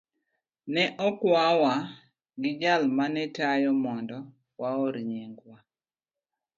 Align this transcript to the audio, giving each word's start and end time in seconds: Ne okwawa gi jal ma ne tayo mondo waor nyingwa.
Ne 0.73 0.83
okwawa 1.07 1.73
gi 2.41 2.51
jal 2.61 2.81
ma 2.97 3.05
ne 3.13 3.23
tayo 3.37 3.71
mondo 3.83 4.17
waor 4.59 4.95
nyingwa. 5.09 5.57